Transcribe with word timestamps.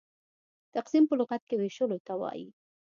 تقسيم 0.75 1.03
په 1.07 1.15
لغت 1.19 1.41
کښي 1.49 1.55
وېشلو 1.59 1.97
ته 2.07 2.13
وايي. 2.21 2.47